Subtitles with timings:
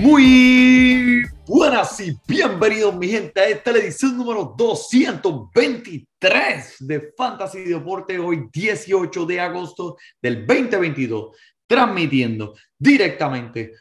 [0.00, 8.48] Muy buenas y bienvenidos, mi gente, a esta edición número 223 de Fantasy Deporte, hoy
[8.52, 11.36] 18 de agosto del 2022,
[11.66, 13.72] transmitiendo directamente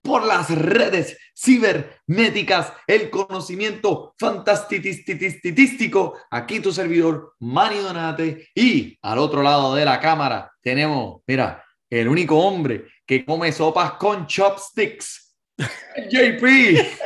[0.00, 6.16] por las redes cibernéticas el conocimiento fantastitístico.
[6.30, 12.08] Aquí tu servidor, Manny Donate, y al otro lado de la cámara tenemos, mira, el
[12.08, 15.26] único hombre que come sopas con chopsticks.
[16.10, 16.44] JP.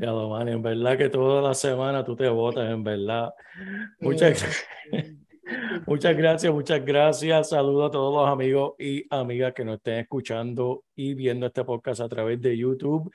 [0.00, 3.34] Ya lo man, en verdad que toda la semana tú te votas, en verdad.
[3.98, 4.44] Muchas,
[5.86, 7.48] muchas gracias, muchas gracias.
[7.48, 12.00] Saludos a todos los amigos y amigas que nos estén escuchando y viendo este podcast
[12.00, 13.12] a través de YouTube.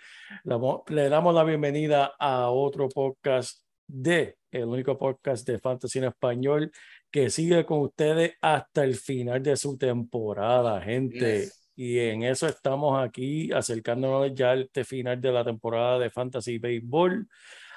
[0.89, 6.69] Le damos- la bienvenida a otro podcast de el único podcast de Fantasy en español
[7.09, 11.43] que sigue con ustedes hasta el final de su temporada, gente.
[11.43, 11.62] Yes.
[11.75, 16.59] Y en eso estamos aquí acercándonos ya al este final de la temporada de Fantasy
[16.59, 17.27] Baseball.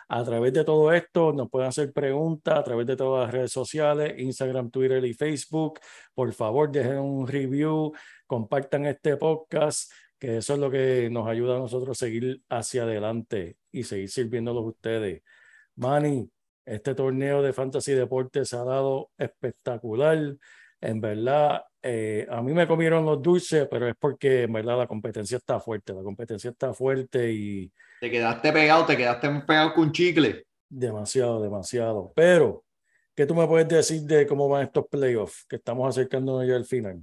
[0.09, 3.53] A través de todo esto nos pueden hacer preguntas a través de todas las redes
[3.53, 5.81] sociales, Instagram, Twitter y Facebook.
[6.15, 7.93] Por favor, dejen un review,
[8.27, 13.57] compartan este podcast, que eso es lo que nos ayuda a nosotros seguir hacia adelante
[13.73, 15.23] y seguir sirviéndolos ustedes.
[15.75, 16.31] Manny,
[16.65, 20.37] este torneo de Fantasy Deportes ha dado espectacular.
[20.81, 24.87] En verdad, eh, a mí me comieron los dulces, pero es porque en verdad la
[24.87, 25.95] competencia está fuerte.
[25.95, 30.45] La competencia está fuerte y Te quedaste pegado, te quedaste pegado con chicle.
[30.69, 32.13] demasiado, demasiado.
[32.15, 32.65] Pero,
[33.15, 35.45] ¿qué tú me puedes decir de cómo van estos playoffs?
[35.49, 37.03] Que estamos acercándonos ya al final.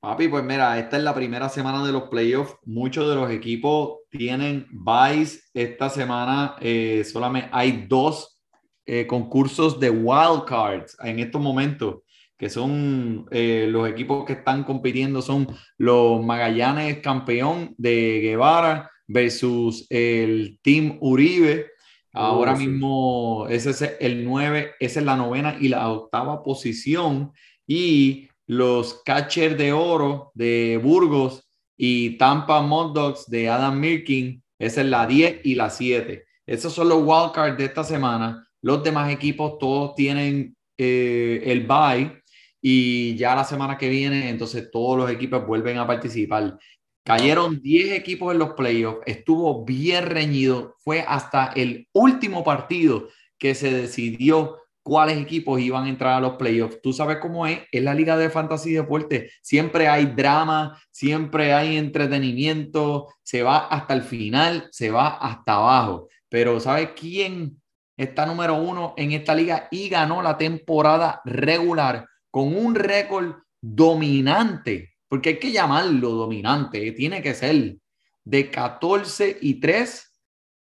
[0.00, 2.56] Papi, pues mira, esta es la primera semana de los playoffs.
[2.64, 5.48] Muchos de los equipos tienen buys.
[5.54, 8.40] Esta semana eh, solamente hay dos
[8.84, 12.02] eh, concursos de wild cards en estos momentos,
[12.38, 15.46] que son eh, los equipos que están compitiendo, son
[15.78, 21.66] los Magallanes campeón de Guevara versus el Team Uribe.
[22.12, 22.66] Ahora Oh, sí.
[22.66, 27.32] mismo ese es el 9, esa es la novena y la octava posición.
[27.66, 34.86] Y los catchers de oro de Burgos y Tampa Mondogs de Adam Mirkin, esa es
[34.88, 36.24] la 10 y la 7.
[36.46, 38.46] Esos son los wildcards de esta semana.
[38.60, 42.21] Los demás equipos todos tienen eh, el bye
[42.64, 46.58] y ya la semana que viene, entonces todos los equipos vuelven a participar.
[47.04, 53.56] Cayeron 10 equipos en los playoffs, estuvo bien reñido, fue hasta el último partido que
[53.56, 56.80] se decidió cuáles equipos iban a entrar a los playoffs.
[56.80, 61.76] Tú sabes cómo es, es la liga de fantasy deporte, siempre hay drama, siempre hay
[61.76, 66.08] entretenimiento, se va hasta el final, se va hasta abajo.
[66.28, 67.60] Pero ¿sabes quién
[67.96, 74.94] está número uno en esta liga y ganó la temporada regular con un récord dominante?
[75.06, 77.76] Porque hay que llamarlo dominante, eh, tiene que ser
[78.24, 80.12] de 14 y 3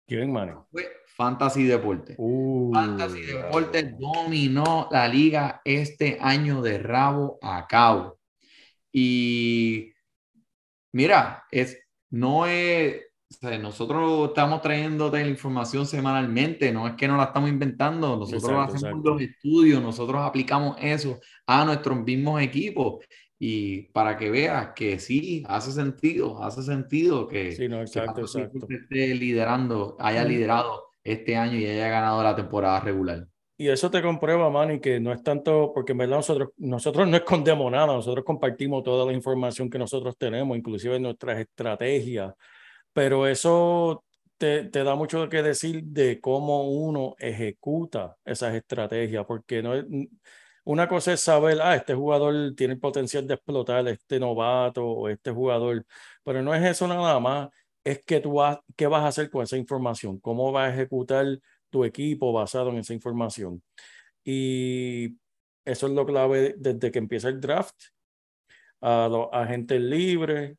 [0.05, 0.53] ¿Quién, Manny?
[0.69, 2.15] fue Fantasy Deporte.
[2.17, 8.19] Uh, Fantasy Deportes dominó la liga este año de rabo a cabo.
[8.91, 9.93] Y
[10.91, 13.01] mira, es, no es,
[13.33, 18.43] sea, nosotros estamos trayéndote la información semanalmente, no es que no la estamos inventando, nosotros
[18.43, 19.09] Exacto, hacemos exacto.
[19.09, 23.03] los estudios, nosotros aplicamos eso a nuestros mismos equipos.
[23.39, 28.21] Y para que veas que sí, hace sentido, hace sentido que, Sí, no, que exacto.
[28.21, 30.27] Deportes esté liderando, haya Mm.
[30.27, 33.27] liderado este año y haya ganado la temporada regular.
[33.57, 37.17] Y eso te comprueba, Manny, que no es tanto, porque en verdad nosotros, nosotros no
[37.17, 42.33] escondemos nada, nosotros compartimos toda la información que nosotros tenemos, inclusive nuestras estrategias,
[42.93, 44.03] pero eso
[44.37, 49.85] te, te da mucho que decir de cómo uno ejecuta esas estrategias, porque no es,
[50.65, 55.09] una cosa es saber, ah, este jugador tiene el potencial de explotar, este novato o
[55.09, 55.85] este jugador,
[56.23, 57.49] pero no es eso nada más.
[57.83, 61.25] es que tú vas, qué vas a hacer con esa información, cómo vas a ejecutar
[61.69, 63.61] tu equipo basado en esa información.
[64.23, 65.17] Y
[65.65, 67.75] eso es lo clave desde que empieza el draft,
[68.81, 70.57] a los agentes libres,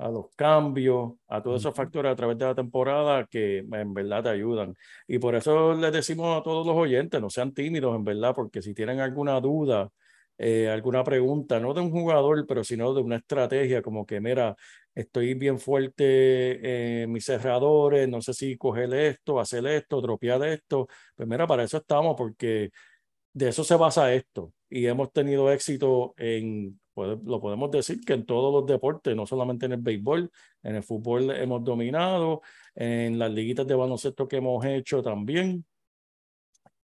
[0.00, 4.22] a los cambios, a todos esos factores a través de la temporada que en verdad
[4.24, 4.74] te ayudan.
[5.06, 8.62] Y por eso les decimos a todos los oyentes, no sean tímidos, en verdad, porque
[8.62, 9.90] si tienen alguna duda,
[10.38, 14.56] eh, alguna pregunta, no de un jugador, pero sino de una estrategia, como que, mira,
[14.94, 20.88] estoy bien fuerte en mis cerradores, no sé si coger esto, hacer esto, dropear esto.
[21.14, 22.70] Pues mira, para eso estamos, porque
[23.32, 24.52] de eso se basa esto.
[24.70, 29.66] Y hemos tenido éxito en, lo podemos decir que en todos los deportes, no solamente
[29.66, 30.30] en el béisbol,
[30.62, 32.42] en el fútbol hemos dominado,
[32.74, 35.64] en las liguitas de baloncesto que hemos hecho también,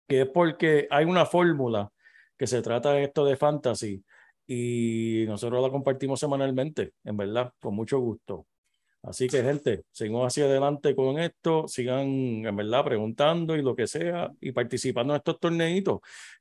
[0.08, 1.92] que es porque hay una fórmula
[2.38, 4.04] que se trata esto de fantasy
[4.48, 8.46] y nosotros la compartimos semanalmente, en verdad, con mucho gusto.
[9.08, 12.08] Así que, gente, seguimos hacia adelante con esto, sigan,
[12.46, 16.00] en verdad, preguntando y lo que sea, y participando en estos torneitos,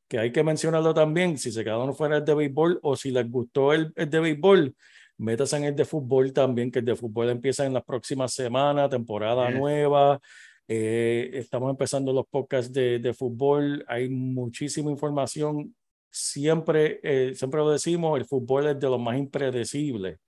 [0.09, 3.31] que hay que mencionarlo también, si se quedaron fuera el de béisbol o si les
[3.31, 4.75] gustó el, el de béisbol,
[5.19, 8.89] métanse en el de fútbol también, que el de fútbol empieza en las próximas semanas,
[8.89, 10.19] temporada nueva.
[10.67, 15.75] Eh, estamos empezando los podcasts de, de fútbol, hay muchísima información.
[16.11, 20.19] Siempre, eh, siempre lo decimos, el fútbol es de los más impredecibles.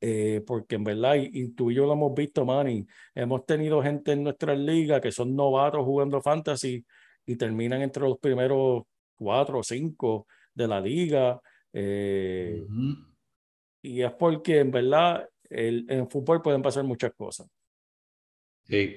[0.00, 4.12] Eh, porque en verdad, y, tú y yo lo hemos visto, Manny, hemos tenido gente
[4.12, 6.84] en nuestra liga que son novatos jugando fantasy
[7.26, 8.84] y terminan entre los primeros
[9.16, 11.40] cuatro o cinco de la liga.
[11.72, 12.64] Eh,
[13.82, 17.48] y es porque en verdad el, en fútbol pueden pasar muchas cosas.
[18.64, 18.96] Sí,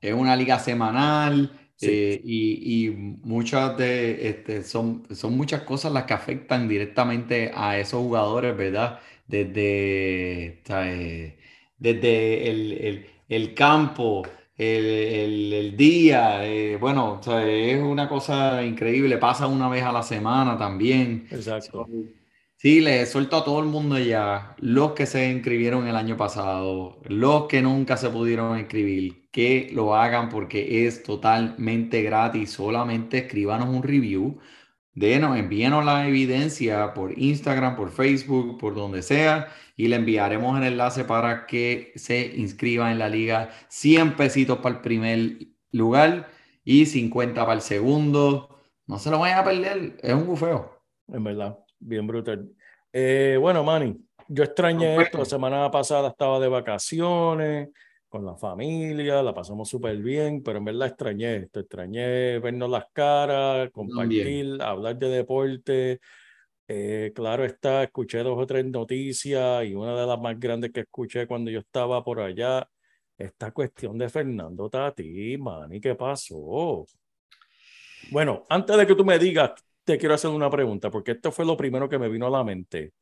[0.00, 1.50] es una liga semanal,
[1.80, 7.78] eh, y, y, muchas de, este, son, son muchas cosas las que afectan directamente a
[7.78, 9.00] esos jugadores, ¿verdad?
[9.26, 10.62] Desde,
[11.78, 14.22] desde el, el, el campo,
[14.56, 20.56] el, el, día, eh, bueno, es una cosa increíble, pasa una vez a la semana
[20.58, 21.26] también.
[21.30, 21.86] Exacto.
[22.62, 27.00] Sí, le suelto a todo el mundo ya, los que se inscribieron el año pasado,
[27.08, 32.52] los que nunca se pudieron inscribir, que lo hagan porque es totalmente gratis.
[32.52, 34.38] Solamente escríbanos un review,
[34.94, 40.64] denos, envíenos la evidencia por Instagram, por Facebook, por donde sea, y le enviaremos el
[40.64, 43.50] enlace para que se inscriba en la liga.
[43.68, 45.38] 100 pesitos para el primer
[45.70, 46.28] lugar
[46.64, 48.58] y 50 para el segundo.
[48.86, 50.82] No se lo vayan a perder, es un bufeo.
[51.08, 51.58] En verdad.
[51.78, 52.48] Bien brutal.
[52.92, 53.96] Eh, bueno, Manny,
[54.28, 55.18] yo extrañé esto.
[55.18, 57.70] La semana pasada estaba de vacaciones
[58.12, 61.60] con la familia, la pasamos súper bien, pero en verdad extrañé esto.
[61.60, 66.00] Extrañé vernos las caras, compartir, hablar de deporte.
[66.68, 70.80] Eh, claro está, escuché dos o tres noticias y una de las más grandes que
[70.80, 72.68] escuché cuando yo estaba por allá,
[73.16, 76.84] esta cuestión de Fernando Tati, Manny, ¿qué pasó?
[78.10, 79.52] Bueno, antes de que tú me digas
[79.84, 82.44] te quiero hacer una pregunta, porque esto fue lo primero que me vino a la
[82.44, 82.92] mente.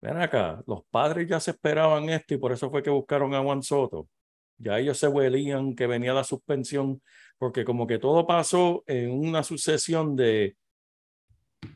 [0.00, 3.42] Ven acá, los padres ya se esperaban esto y por eso fue que buscaron a
[3.42, 4.08] Juan Soto.
[4.58, 7.00] Ya ellos se huelían que venía la suspensión,
[7.38, 10.56] porque como que todo pasó en una sucesión de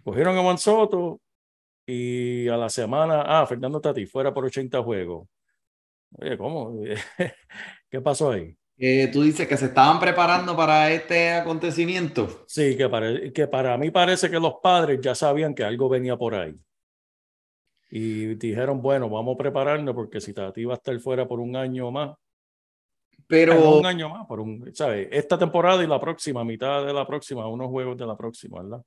[0.05, 1.20] cogieron a Juan Soto
[1.87, 5.29] y a la semana, ah, Fernando Tati, fuera por 80 juegos.
[6.19, 6.75] Oye, ¿cómo?
[7.90, 8.56] ¿Qué pasó ahí?
[9.12, 12.44] tú dices que se estaban preparando para este acontecimiento.
[12.48, 16.17] Sí, que para, que para mí parece que los padres ya sabían que algo venía
[16.17, 16.55] por ahí.
[17.91, 21.55] Y dijeron, bueno, vamos a prepararnos porque si Tati va a estar fuera por un
[21.55, 22.17] año más.
[23.26, 23.79] Pero...
[23.79, 25.08] un año más, por un, ¿sabes?
[25.10, 28.82] Esta temporada y la próxima, mitad de la próxima, unos juegos de la próxima, ¿verdad?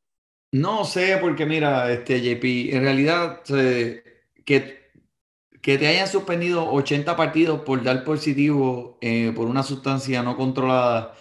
[0.51, 3.41] No sé, porque mira, este JP, en realidad,
[4.45, 4.85] que
[5.65, 11.15] que te hayan suspendido 80 partidos por dar positivo eh, por una sustancia no controlada,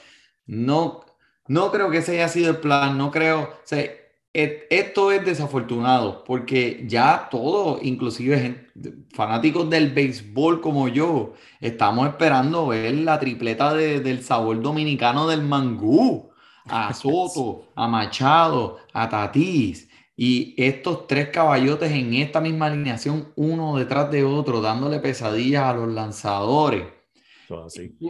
[0.44, 1.02] no,
[1.48, 3.90] no creo que ese haya sido el plan, no creo, o sea,
[4.34, 8.66] esto es desafortunado porque ya todos, inclusive
[9.12, 16.30] fanáticos del béisbol como yo, estamos esperando ver la tripleta del sabor dominicano del mangú,
[16.66, 19.88] a Soto, a Machado, a Tatís.
[20.16, 25.74] Y estos tres caballotes en esta misma alineación, uno detrás de otro, dándole pesadillas a
[25.74, 26.86] los lanzadores.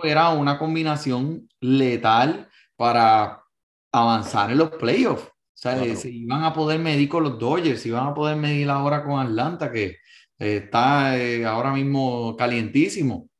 [0.02, 3.42] Era una combinación letal para
[3.92, 5.33] avanzar en los playoffs.
[5.64, 8.68] O sea, se iban a poder medir con los Dodgers, se iban a poder medir
[8.68, 9.96] ahora con Atlanta, que
[10.38, 13.30] está eh, ahora mismo calientísimo.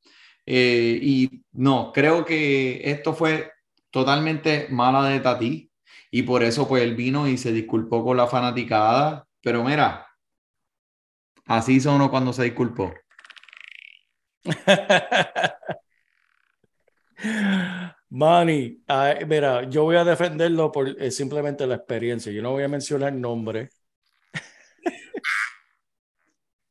[0.47, 3.52] Eh, y no, creo que esto fue
[3.90, 5.71] totalmente mala de Tati.
[6.11, 9.26] Y por eso pues él vino y se disculpó con la fanaticada.
[9.43, 10.07] Pero mira,
[11.47, 12.95] así sonó cuando se disculpó.
[18.14, 22.30] Manny, ah, mira, yo voy a defenderlo por eh, simplemente la experiencia.
[22.30, 23.71] Yo no voy a mencionar nombre.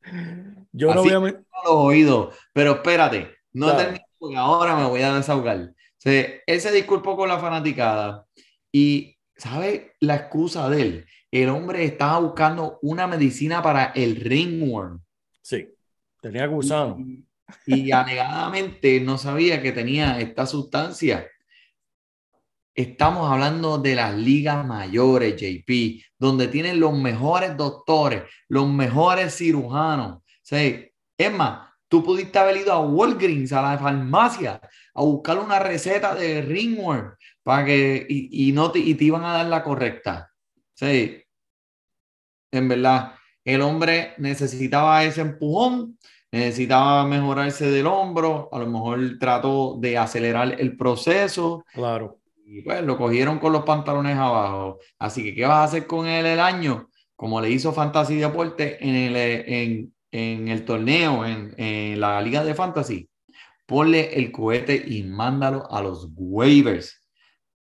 [0.72, 1.20] yo no voy a.
[1.20, 2.34] men- los oídos.
[2.54, 5.58] Pero espérate, no termino porque ahora me voy a desahogar.
[5.60, 8.26] O sea, él se disculpó con la fanaticada
[8.72, 11.06] y, ¿sabe la excusa de él?
[11.30, 15.02] El hombre estaba buscando una medicina para el ringworm.
[15.42, 15.68] Sí,
[16.22, 16.98] tenía gusano.
[17.00, 17.26] Y,
[17.66, 21.28] y alegadamente no sabía que tenía esta sustancia.
[22.76, 30.18] Estamos hablando de las ligas mayores, JP, donde tienen los mejores doctores, los mejores cirujanos.
[30.18, 30.90] O sea,
[31.88, 34.60] tú pudiste haber ido a Walgreens, a la farmacia,
[34.96, 39.34] a buscar una receta de ringworm para que, y, no te, y te iban a
[39.34, 40.32] dar la correcta.
[40.74, 41.22] Sí,
[42.52, 43.14] en verdad,
[43.46, 46.00] el hombre necesitaba ese empujón,
[46.32, 52.23] necesitaba mejorarse del hombro, a lo mejor trató de acelerar el proceso Claro.
[52.46, 54.80] Y pues lo cogieron con los pantalones abajo.
[55.00, 56.90] Así que, ¿qué vas a hacer con él el año?
[57.16, 62.44] Como le hizo Fantasy Deporte en el, en, en el torneo, en, en la liga
[62.44, 63.10] de Fantasy.
[63.66, 67.02] Ponle el cohete y mándalo a los waivers.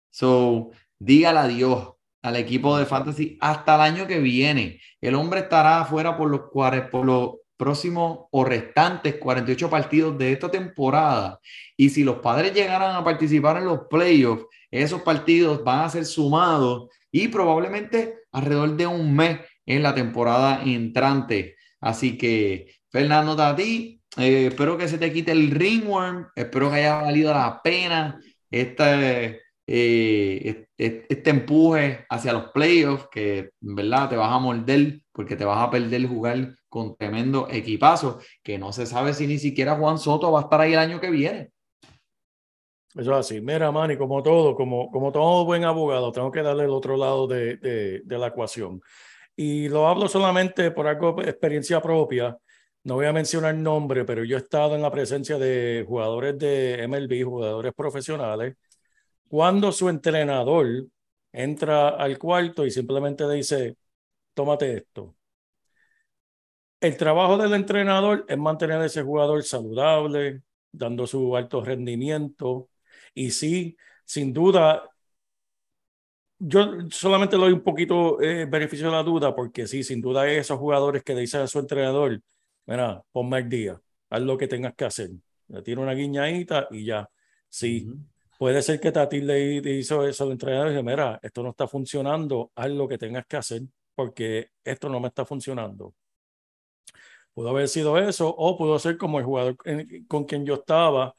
[0.10, 4.80] So, dígale adiós al equipo de Fantasy hasta el año que viene.
[5.02, 6.42] El hombre estará afuera por los,
[6.92, 11.40] por los próximos o restantes 48 partidos de esta temporada.
[11.78, 16.06] Y si los padres llegaran a participar en los playoffs, esos partidos van a ser
[16.06, 21.56] sumados y probablemente alrededor de un mes en la temporada entrante.
[21.80, 27.02] Así que, Fernando Tati, eh, espero que se te quite el ringworm, espero que haya
[27.02, 28.20] valido la pena
[28.50, 35.46] este, este empuje hacia los playoffs, que en verdad te vas a morder porque te
[35.46, 40.00] vas a perder jugar con tremendo equipazo, que no se sabe si ni siquiera Juan
[40.00, 41.52] Soto va a estar ahí el año que viene.
[42.96, 43.42] Eso es así.
[43.42, 47.28] Mira, Manny, como todo, como, como todo buen abogado, tengo que darle el otro lado
[47.28, 48.82] de, de, de la ecuación.
[49.36, 52.36] Y lo hablo solamente por algo, experiencia propia.
[52.84, 56.88] No voy a mencionar nombre, pero yo he estado en la presencia de jugadores de
[56.88, 58.56] MLB, jugadores profesionales,
[59.28, 60.88] cuando su entrenador
[61.32, 63.78] entra al cuarto y simplemente dice,
[64.34, 65.16] tómate esto.
[66.84, 72.70] El trabajo del entrenador es mantener a ese jugador saludable, dando su alto rendimiento.
[73.14, 74.84] Y sí, sin duda,
[76.40, 80.24] yo solamente le doy un poquito eh, beneficio de la duda, porque sí, sin duda
[80.24, 82.22] hay esos jugadores que le dicen a su entrenador,
[82.66, 85.10] mira, ponme al día, haz lo que tengas que hacer.
[85.48, 87.10] Le tiro una guiñadita y ya.
[87.50, 87.88] Sí,
[88.38, 91.52] puede ser que Tati le, le hizo eso al entrenador y dice, mira, esto no
[91.52, 93.62] está funcionando, haz lo que tengas que hacer,
[93.96, 95.94] porque esto no me está funcionando.
[97.34, 99.58] Pudo haber sido eso, o pudo ser como el jugador
[100.08, 101.16] con quien yo estaba,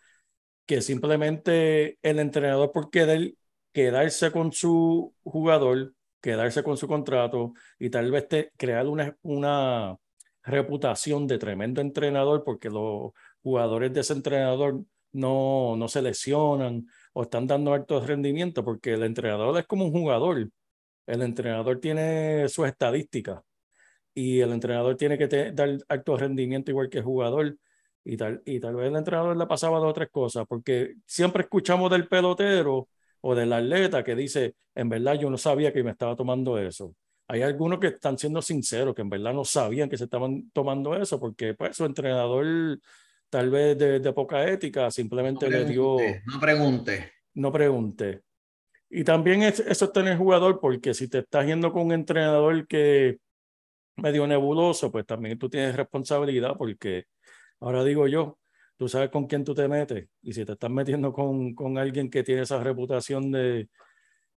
[0.66, 3.34] que simplemente el entrenador por querer
[3.72, 9.96] quedarse con su jugador, quedarse con su contrato y tal vez crear una, una
[10.42, 17.22] reputación de tremendo entrenador porque los jugadores de ese entrenador no, no se lesionan o
[17.22, 20.48] están dando alto rendimiento porque el entrenador es como un jugador.
[21.06, 23.42] El entrenador tiene sus estadísticas
[24.14, 27.56] y el entrenador tiene que te- dar alto rendimiento igual que el jugador.
[28.06, 31.42] Y tal, y tal vez el entrenador le pasaba dos o tres cosas, porque siempre
[31.42, 32.88] escuchamos del pelotero
[33.22, 36.94] o del atleta que dice, en verdad yo no sabía que me estaba tomando eso.
[37.28, 40.94] Hay algunos que están siendo sinceros, que en verdad no sabían que se estaban tomando
[40.94, 42.78] eso, porque pues su entrenador
[43.30, 47.12] tal vez de, de poca ética simplemente le dio pregunte, no pregunte.
[47.34, 48.20] no pregunte.
[48.90, 52.66] Y también es, eso es tener jugador, porque si te estás yendo con un entrenador
[52.66, 53.18] que
[53.96, 57.06] medio nebuloso, pues también tú tienes responsabilidad, porque
[57.60, 58.38] ahora digo yo,
[58.76, 62.10] tú sabes con quién tú te metes, y si te estás metiendo con, con alguien
[62.10, 63.68] que tiene esa reputación de,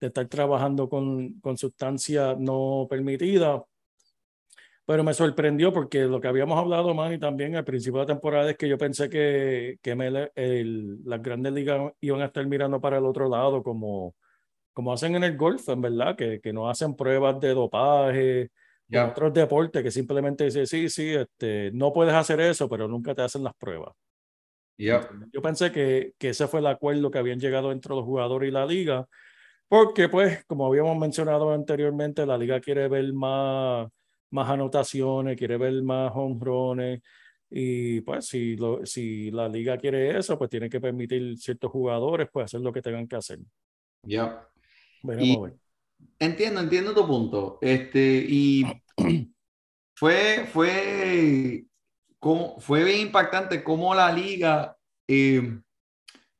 [0.01, 3.63] de estar trabajando con, con sustancia no permitida,
[4.85, 8.51] pero me sorprendió porque lo que habíamos hablado, Manny, también al principio de la temporada
[8.51, 12.79] es que yo pensé que, que ML el- las grandes ligas iban a estar mirando
[12.79, 14.15] para el otro lado, como,
[14.73, 18.51] como hacen en el golf, en verdad, que, que no hacen pruebas de dopaje,
[18.87, 19.07] Ya.
[19.07, 23.23] otros deportes que simplemente dicen, sí, sí, este, no puedes hacer eso, pero nunca te
[23.23, 23.93] hacen las pruebas.
[24.77, 25.09] Ya.
[25.31, 28.51] Yo pensé que, que ese fue el acuerdo que habían llegado entre los jugadores y
[28.51, 29.07] la liga,
[29.67, 33.87] porque pues, como habíamos mencionado anteriormente, la liga quiere ver más,
[34.29, 37.01] más anotaciones, quiere ver más home runs,
[37.49, 42.27] y pues si, lo, si la liga quiere eso, pues tiene que permitir ciertos jugadores
[42.31, 43.39] pues hacer lo que tengan que hacer.
[44.03, 44.47] Ya.
[45.01, 45.64] Veremos Y- a ver.
[46.19, 47.57] Entiendo, entiendo tu punto.
[47.61, 48.63] Este, y
[49.95, 51.65] fue, fue
[52.19, 55.59] cómo- fue bien impactante cómo la liga eh,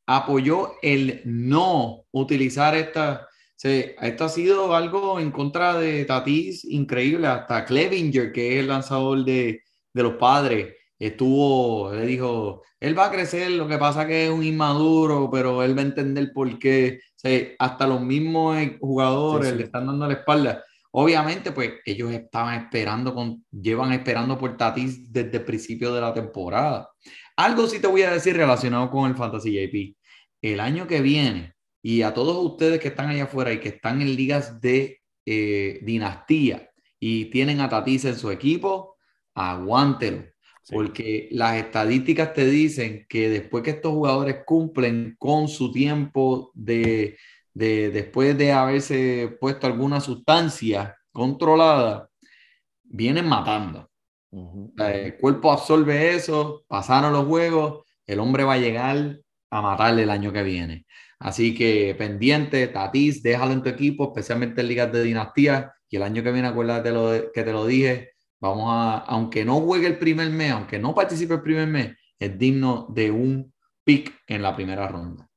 [0.07, 3.27] apoyó el no utilizar esta.
[3.55, 7.27] se- esto ha sido algo en contra de Tatis increíble.
[7.27, 9.61] Hasta Clevinger, que es el lanzador de,
[9.93, 14.31] de los padres, estuvo, le dijo, él va a crecer, lo que pasa que es
[14.31, 16.99] un inmaduro, pero él va a entender por qué.
[17.01, 19.57] O sea, hasta los mismos eh, jugadores Sí, sí.
[19.59, 20.63] le están dando la espalda.
[20.91, 26.13] Obviamente, pues ellos estaban esperando, con, llevan esperando por Tatis desde el principio de la
[26.13, 26.89] temporada.
[27.35, 29.97] Algo sí te voy a decir relacionado con el Fantasy JP.
[30.41, 34.01] El año que viene, y a todos ustedes que están allá afuera y que están
[34.01, 38.95] en ligas de eh, dinastía y tienen a Tatis en su equipo,
[39.33, 40.23] aguántelo.
[40.65, 40.73] Sí.
[40.73, 47.17] Porque las estadísticas te dicen que después que estos jugadores cumplen con su tiempo de,
[47.53, 52.09] de después de haberse puesto alguna sustancia controlada,
[52.83, 53.89] vienen matando.
[54.77, 59.19] El cuerpo absorbe eso, pasaron los juegos, el hombre va a llegar
[59.51, 60.85] a matarle el año que viene.
[61.19, 65.73] Así que pendiente, Tatis, déjalo en tu equipo, especialmente en ligas de dinastía.
[65.89, 68.14] Y el año que viene, acuérdate lo de- que te lo dije,
[68.47, 72.37] vamos a, aunque no juegue el primer mes, aunque no participe el primer mes, es
[72.37, 75.27] digno de un pick en la primera ronda.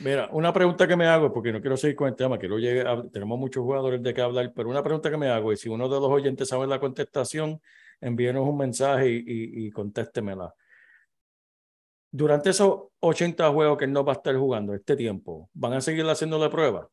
[0.00, 2.86] Mira, una pregunta que me hago, porque no quiero seguir con el tema, quiero llegar
[2.86, 5.68] a- tenemos muchos jugadores de qué hablar, pero una pregunta que me hago, y si
[5.68, 7.60] uno de los oyentes sabe la contestación,
[8.00, 10.54] envíenos un mensaje y, y, y contéstemela.
[12.12, 15.80] Durante esos 80 juegos que él no va a estar jugando este tiempo, ¿van a
[15.80, 16.86] seguir haciéndole pruebas?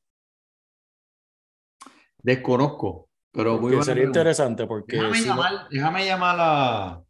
[2.22, 3.07] Desconozco,
[3.38, 4.20] pero muy sería pregunta.
[4.20, 7.02] interesante, porque, Déjame si no- llamar, déjame llamar a.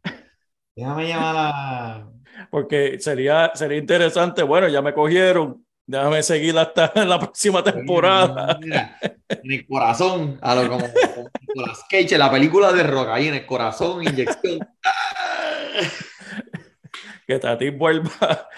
[0.76, 2.08] Déjame llamar a.
[2.50, 8.58] porque sería, sería interesante, bueno, ya me cogieron, déjame seguir hasta la próxima temporada.
[8.60, 8.96] Mira,
[9.28, 13.34] en el corazón, a lo como, como Nicolas Cage, la película de Rock, ahí en
[13.34, 14.60] el corazón, inyección.
[17.26, 18.48] que Tatis vuelva,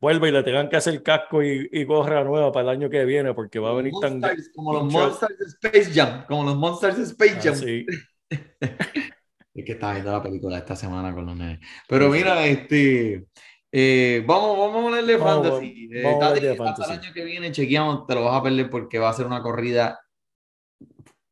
[0.00, 3.04] vuelva y le tengan que hacer casco y, y gorra nueva para el año que
[3.04, 4.84] viene, porque va a venir tan Monsters, como los.
[4.92, 7.54] Monsters de Space Jam, como los Monsters de Space Jam.
[7.54, 7.86] así.
[9.54, 11.60] Es que estaba viendo la película esta semana con los nenes.
[11.88, 13.26] Pero mira, este.
[13.72, 15.88] eh, vamos, vamos a ponerle Vamos, fantasy.
[15.92, 16.82] Eh, vamos de hasta fantasy.
[16.84, 19.42] el año que viene chequeamos, te lo vas a perder porque va a ser una
[19.42, 19.98] corrida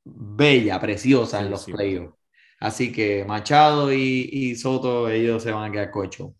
[0.05, 1.73] bella, preciosa en Sí, los sí.
[1.73, 2.15] playoffs.
[2.61, 6.35] Así que Machado y, y Soto, ellos se van a quedar cocho.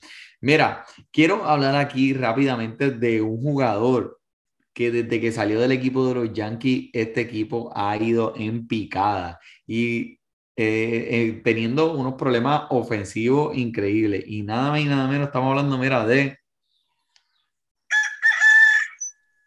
[0.45, 4.21] Mira, quiero hablar aquí rápidamente de un jugador
[4.75, 9.41] que desde que salió del equipo de los Yankees, este equipo ha ido en picada
[9.67, 10.21] y
[10.55, 14.23] eh, eh, teniendo unos problemas ofensivos increíbles.
[14.27, 16.37] Y nada más y nada menos, estamos hablando, mira, de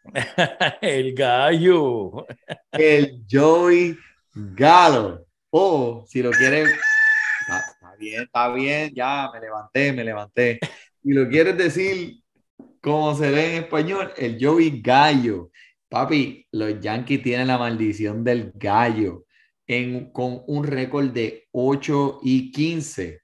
[0.82, 2.26] el gallo.
[2.72, 3.96] el Joey
[4.34, 5.28] Gallo.
[5.52, 6.68] O si lo quieres,
[7.42, 10.60] está, está bien, está bien, ya me levanté, me levanté.
[11.08, 12.22] Si lo quieres decir
[12.82, 15.52] como se ve en español, el Joey Gallo.
[15.88, 19.24] Papi, los Yankees tienen la maldición del gallo
[19.66, 23.22] en, con un récord de 8 y 15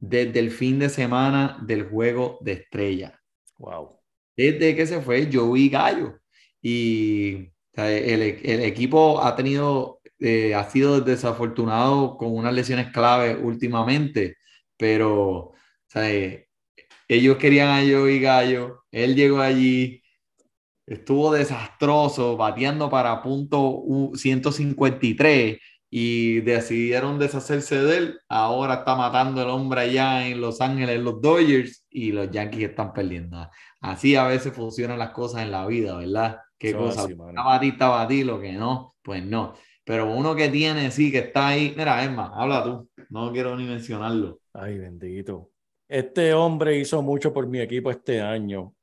[0.00, 3.20] desde el fin de semana del juego de estrella
[3.56, 4.00] Wow.
[4.36, 6.18] desde que se fue Joey Gallo.
[6.60, 12.90] Y o sea, el, el equipo ha tenido, eh, ha sido desafortunado con unas lesiones
[12.90, 14.38] clave últimamente,
[14.76, 15.54] pero o
[15.86, 16.08] sea,
[17.12, 20.02] eh, ellos querían a Joey Gallo, él llegó allí,
[20.86, 25.58] estuvo desastroso, bateando para punto u- 153
[25.90, 28.20] y decidieron deshacerse de él.
[28.28, 32.92] Ahora está matando el hombre allá en Los Ángeles, los Dodgers, y los Yankees están
[32.92, 33.48] perdiendo.
[33.80, 36.38] Así a veces funcionan las cosas en la vida, ¿verdad?
[36.58, 37.04] ¿Qué Eso cosa?
[37.04, 39.54] así, está batir, lo que no, pues no.
[39.84, 41.74] Pero uno que tiene, sí, que está ahí.
[41.76, 42.88] Mira, Emma, habla tú.
[43.10, 44.40] No quiero ni mencionarlo.
[44.54, 45.51] Ay, bendito.
[45.92, 48.74] Este hombre hizo mucho por mi equipo este año,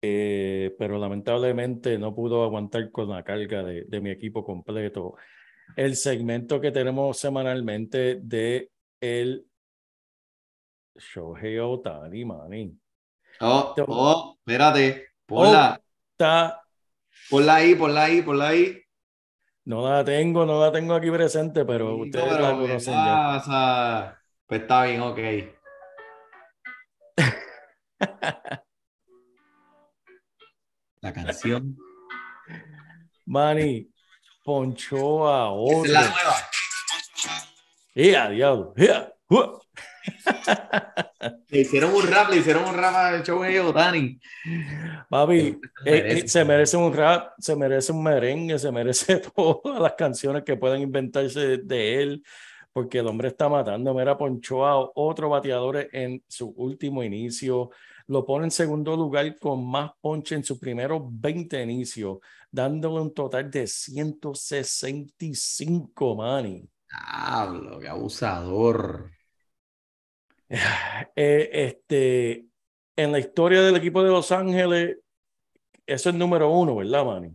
[0.00, 5.16] eh, pero lamentablemente no pudo aguantar con la carga de, de mi equipo completo.
[5.76, 9.46] El segmento que tenemos semanalmente de el
[10.96, 12.78] Shohei Otani, maní.
[13.40, 15.08] Oh, oh, espérate.
[15.26, 15.80] Ponla,
[16.12, 16.62] Está,
[17.30, 18.82] ponla ahí, ponla ahí, ponla ahí.
[19.64, 22.94] no la tengo, no la tengo aquí presente, pero Sí, ustedes pero la ¿qué conocen
[22.94, 23.04] ya.
[23.04, 24.22] pasa?
[24.46, 25.18] Pues está bien, ok.
[31.00, 31.76] La canción.
[33.26, 33.88] Manny
[34.44, 35.48] ponchó a
[35.82, 36.10] es la otro.
[36.14, 36.36] nueva.
[37.94, 38.74] ¡Ya, diablo!
[38.76, 39.12] ¡Ya!
[39.28, 39.60] ¡Ua!
[41.48, 44.20] Le hicieron un rap, le hicieron un rap al show de Otani.
[45.08, 46.18] Papi, Se eh, merece.
[46.24, 50.56] eh, se merece un rap, se merece un merengue, se merece todas las canciones que
[50.56, 52.22] puedan inventarse de, de él,
[52.76, 53.94] porque el hombre está matando.
[53.94, 57.70] Mira, ponchó a otro bateador en su último inicio.
[58.06, 62.18] Lo pone en segundo lugar con más ponche en sus primeros 20 inicios,
[62.50, 66.68] dándole un total de 165, Manny.
[66.86, 69.10] Diablo, qué abusador.
[71.16, 72.46] Eh, este,
[72.94, 74.98] en la historia del equipo de Los Ángeles,
[75.86, 77.32] eso es el número uno, ¿verdad, Manny?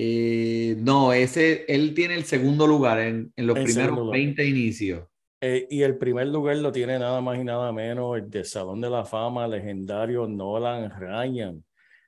[0.00, 4.20] Eh, no, ese, él tiene el segundo lugar en, en los El primeros segundo lugar.
[4.20, 5.08] 20 inicios.
[5.40, 8.80] Eh, y el primer lugar lo tiene nada más y nada menos el de Salón
[8.80, 11.64] de la Fama legendario Nolan Ryan,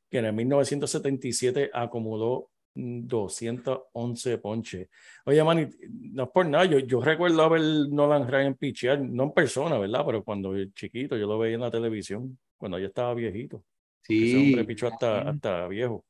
[0.08, 4.88] que en el 1977 acumuló mm, 211 ponches.
[5.24, 5.66] Oye, Manny,
[6.12, 9.78] no es por nada, yo, yo recuerdo a ver Nolan Ryan pichear, no en persona,
[9.78, 10.04] ¿verdad?
[10.06, 13.64] Pero cuando era chiquito, yo lo veía en la televisión, cuando ya estaba viejito.
[14.04, 16.04] Ese Sí, hombre pichó hasta, hasta viejo.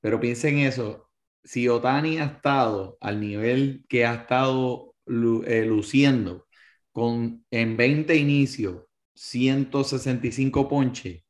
[0.00, 1.08] Pero piensen eso.
[1.44, 6.46] Si Otani ha estado al nivel que ha estado eh, luciendo
[6.92, 8.84] con en 20 inicios,
[9.14, 11.24] 165 ponches,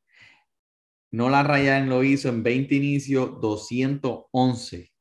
[1.11, 4.93] Nolan Ryan lo hizo en 20 inicios, 211.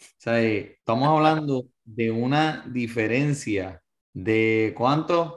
[0.00, 5.36] O sea, eh, estamos hablando de una diferencia de ¿cuánto?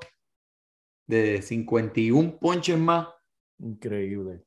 [1.08, 3.08] De 51 ponches más.
[3.60, 4.44] Increíble,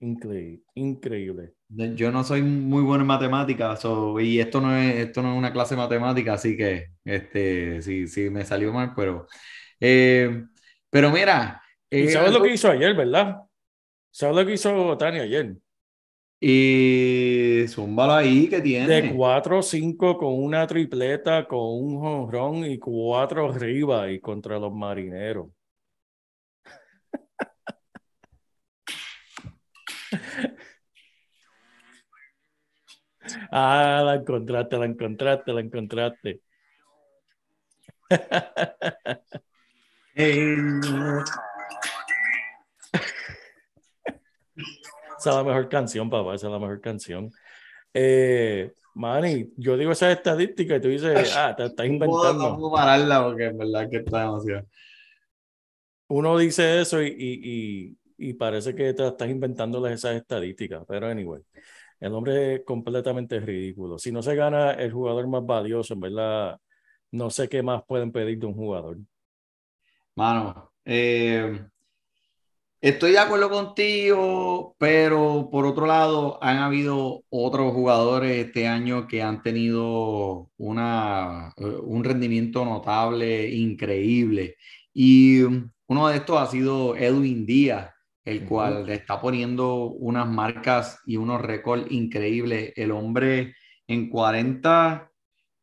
[0.00, 1.54] increíble, increíble.
[1.70, 5.32] De- Yo no soy muy bueno en matemáticas so- y esto no es, esto no
[5.32, 9.26] es una clase de matemáticas, así que este, sí, sí me salió mal, pero,
[9.80, 10.44] eh,
[10.90, 11.62] pero mira,
[11.96, 13.42] ¿Y eh, sabes lo que hizo ayer, verdad?
[14.12, 15.56] ¿Sabes lo que hizo Tani ayer?
[16.40, 19.06] y zúmbalo ahí que De tiene.
[19.06, 25.48] 4-5 con una tripleta, con un jonrón y cuatro arriba y contra los marineros.
[33.50, 36.40] Ah, la encontraste, la encontraste, la encontraste.
[45.18, 47.30] Esa es la mejor canción, papá, esa es la mejor canción.
[47.94, 52.56] Eh, Manny, yo digo esas estadísticas y tú dices, ah, te estás puedo, no inventando.
[52.56, 54.66] puedo pararla porque en verdad que está demasiado.
[56.08, 61.06] Uno dice eso y, y, y, y parece que te estás inventando esas estadísticas, pero
[61.08, 61.42] anyway,
[62.00, 63.98] el hombre es completamente ridículo.
[63.98, 66.60] Si no se gana el jugador más valioso, en verdad,
[67.10, 68.98] no sé qué más pueden pedir de un jugador.
[70.14, 71.60] Mano, eh,
[72.80, 79.22] estoy de acuerdo contigo, pero por otro lado, han habido otros jugadores este año que
[79.22, 84.56] han tenido una, eh, un rendimiento notable, increíble.
[84.92, 87.90] Y uno de estos ha sido Edwin Díaz,
[88.28, 92.72] el cual le está poniendo unas marcas y unos récords increíbles.
[92.76, 93.54] El hombre
[93.86, 95.10] en 40,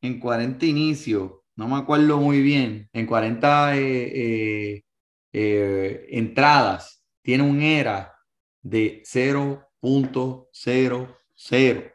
[0.01, 4.84] en 40 inicios, no me acuerdo muy bien, en 40 eh, eh,
[5.32, 8.15] eh, entradas, tiene un ERA
[8.63, 11.93] de 0.00.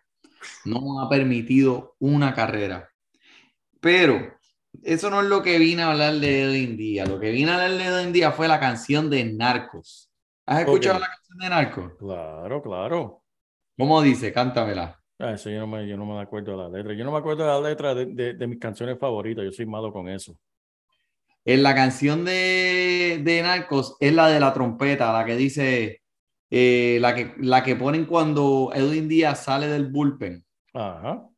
[0.65, 2.89] No ha permitido una carrera.
[3.81, 4.39] Pero
[4.85, 7.09] eso no es lo que vine a hablar de Edwin Díaz.
[7.09, 10.10] Lo que vine a hablar de Edwin Díaz fue la canción de Narcos.
[10.51, 11.93] ¿Has escuchado la canción de Narcos?
[11.97, 13.23] Claro, claro.
[13.79, 14.33] ¿Cómo dice?
[14.33, 15.01] Cántamela.
[15.19, 16.93] Ah, eso yo no me, yo no me acuerdo de la letra.
[16.93, 19.45] Yo no me acuerdo de la letra de, de, de mis canciones favoritas.
[19.45, 20.37] Yo soy malo con eso.
[21.45, 26.03] En la canción de, de Narcos es la de la trompeta, la que dice,
[26.51, 30.45] eh, la, que, la que ponen cuando Edwin Díaz sale del bullpen.
[30.75, 31.29] Ajá.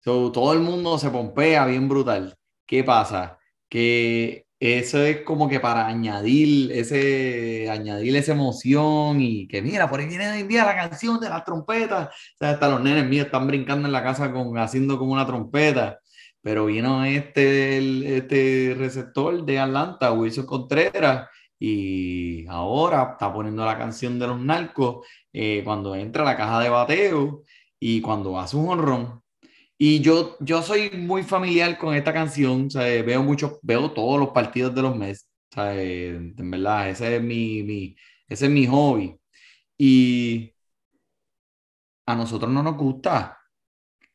[0.00, 2.36] So, todo el mundo se pompea bien brutal.
[2.66, 3.38] ¿Qué pasa?
[3.70, 10.00] Que eso es como que para añadir ese, añadir esa emoción y que mira, por
[10.00, 12.08] ahí viene hoy día la canción de las trompetas.
[12.08, 15.26] O sea, hasta los nenes míos están brincando en la casa con, haciendo como una
[15.26, 15.98] trompeta.
[16.42, 23.78] Pero vino este, el- este receptor de Atlanta, Wilson Contreras, y ahora está poniendo la
[23.78, 27.42] canción de los narcos eh, cuando entra a la caja de bateo
[27.80, 29.22] y cuando hace un honrón.
[29.78, 34.30] Y yo, yo soy muy familiar con esta canción, sea, veo mucho, veo todos los
[34.30, 37.96] partidos de los Mets, sea, en verdad, ese es mi, mi,
[38.28, 39.16] ese es mi hobby.
[39.78, 40.52] Y
[42.06, 43.38] a nosotros no nos gusta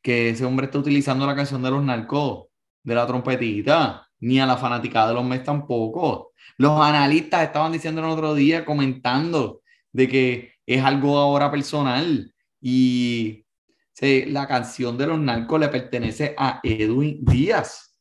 [0.01, 2.47] que ese hombre esté utilizando la canción de los narcos,
[2.83, 6.33] de la trompetita, ni a la fanaticada de los Mets tampoco.
[6.57, 13.45] Los analistas estaban diciendo el otro día, comentando de que es algo ahora personal y
[14.01, 17.97] La canción de los narcos le pertenece a Edwin Díaz.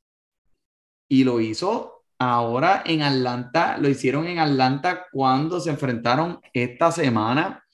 [1.08, 7.64] Y lo hizo ahora en Atlanta, lo hicieron en Atlanta cuando se enfrentaron esta semana.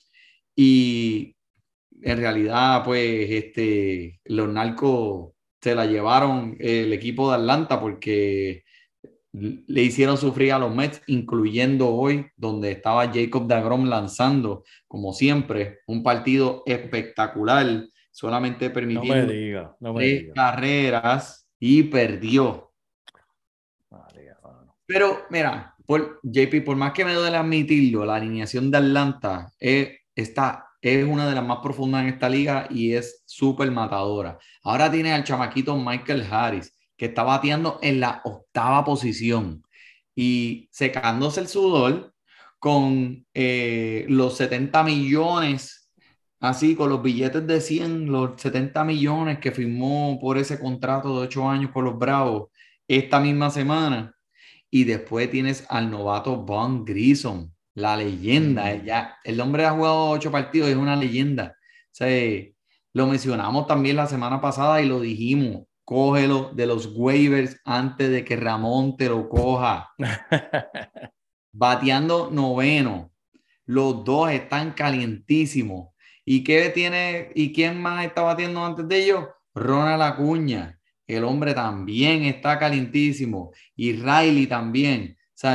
[0.56, 1.36] Y
[2.00, 8.64] en realidad, pues, este, los narcos se la llevaron el equipo de Atlanta porque
[9.32, 15.80] le hicieron sufrir a los Mets, incluyendo hoy, donde estaba Jacob DeGrom lanzando, como siempre,
[15.88, 17.84] un partido espectacular,
[18.14, 20.34] solamente No permitiendo me diga, no me tres diga.
[20.34, 22.72] carreras y perdió.
[23.90, 24.36] María.
[24.86, 29.98] Pero mira, por, JP, por más que me duele admitirlo, la alineación de Atlanta es,
[30.14, 34.38] está, es una de las más profundas en esta liga y es súper matadora.
[34.62, 39.62] Ahora tiene al chamaquito Michael Harris, que está bateando en la octava posición
[40.14, 42.14] y secándose el sudor
[42.60, 45.83] con eh, los 70 millones,
[46.44, 51.26] así con los billetes de 100, los 70 millones que firmó por ese contrato de
[51.26, 52.50] 8 años con los Bravos
[52.86, 54.14] esta misma semana.
[54.70, 58.74] Y después tienes al novato Von Grissom, la leyenda.
[58.76, 61.56] Ya, el hombre ha jugado ocho partidos, es una leyenda.
[61.56, 62.54] O sea, eh,
[62.92, 65.64] lo mencionamos también la semana pasada y lo dijimos.
[65.84, 69.90] Cógelo de los waivers antes de que Ramón te lo coja.
[71.52, 73.12] Bateando noveno.
[73.64, 75.93] Los dos están calientísimos.
[76.24, 77.30] ¿Y qué tiene?
[77.34, 79.24] ¿Y quién más está batiendo antes de ellos?
[79.54, 80.78] Ronald Acuña.
[81.06, 83.52] El hombre también está calientísimo.
[83.76, 85.16] Y Riley también.
[85.42, 85.48] O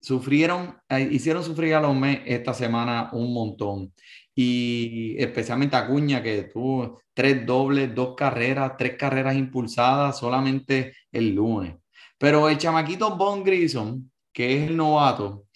[0.00, 3.92] sufrieron, eh, hicieron sufrir a los Mets esta semana un montón.
[4.34, 11.76] Y especialmente Acuña, que tuvo tres dobles, dos carreras, tres carreras impulsadas solamente el lunes.
[12.16, 15.46] Pero el chamaquito Von Grissom, que es el novato,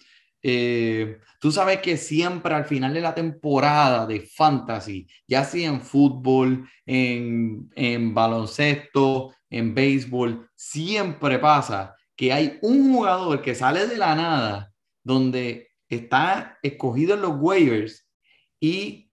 [0.47, 5.81] eh, tú sabes que siempre al final de la temporada de fantasy, ya sea en
[5.81, 13.97] fútbol, en, en baloncesto, en béisbol, siempre pasa que hay un jugador que sale de
[13.97, 14.71] la nada,
[15.03, 18.07] donde está escogido en los waivers
[18.59, 19.09] y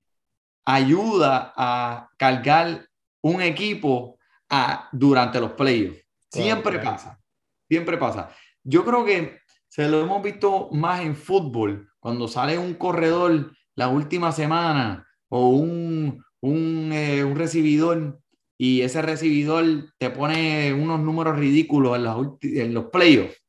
[0.66, 2.86] ayuda a cargar
[3.22, 4.18] un equipo
[4.50, 6.04] a, durante los playoffs.
[6.30, 6.90] Siempre Claro.
[6.90, 7.20] pasa,
[7.68, 8.30] siempre pasa.
[8.62, 9.40] Yo creo que
[9.72, 15.48] se lo hemos visto más en fútbol, cuando sale un corredor la última semana o
[15.48, 18.20] un, un, eh, un recibidor
[18.58, 21.96] y ese recibidor te pone unos números ridículos
[22.42, 23.42] en, los playoffs.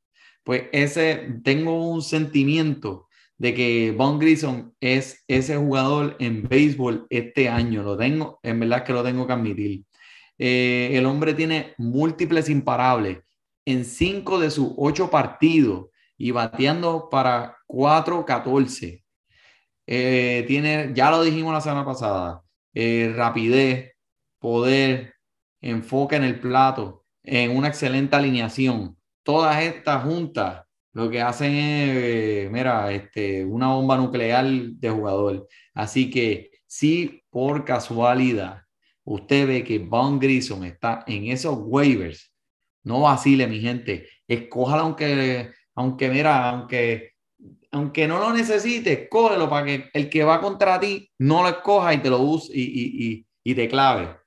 [0.45, 7.49] Pues ese, tengo un sentimiento de que Von Grissom es ese jugador en béisbol este
[7.49, 7.83] año.
[7.83, 9.83] Lo tengo, en verdad que lo tengo que admitir.
[10.37, 13.19] Eh, el hombre tiene múltiples imparables
[13.65, 19.03] en cinco de sus ocho partidos y bateando para 4-14.
[19.85, 22.41] Eh, tiene, ya lo dijimos la semana pasada,
[22.73, 23.93] eh, rapidez,
[24.39, 25.13] poder,
[25.61, 28.97] enfoque en el plato, en una excelente alineación.
[29.23, 35.47] Todas estas juntas lo que hacen es, eh, mira, este, una bomba nuclear de jugador.
[35.73, 38.61] Así que si por casualidad
[39.03, 42.31] usted ve que Von Grissom está en esos waivers,
[42.83, 44.07] no vacile, mi gente.
[44.27, 47.11] Escójalo aunque, aunque mira, aunque,
[47.71, 51.93] aunque no lo necesites, cógelo para que el que va contra ti no lo escoja
[51.93, 54.17] y te lo use y, y, y, y te clave.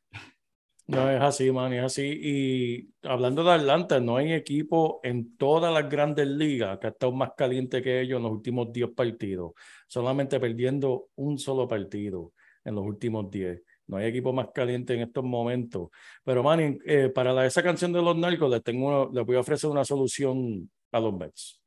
[0.89, 2.03] No es así, man, es así.
[2.23, 7.11] Y hablando de Atlanta, no hay equipo en todas las grandes ligas que ha estado
[7.13, 9.53] más caliente que ellos en los últimos 10 partidos,
[9.89, 12.33] solamente perdiendo un solo partido
[12.65, 13.63] en los últimos 10.
[13.89, 15.89] No hay equipo más caliente en estos momentos.
[16.25, 19.41] Pero, man, eh, para la- esa canción de los narcos, les, tengo, les voy a
[19.41, 21.63] ofrecer una solución a los Mets.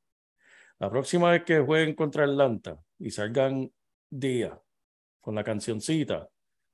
[0.80, 3.72] La próxima vez que jueguen contra Atlanta y salgan
[4.10, 4.60] día
[5.20, 6.30] con la cancioncita,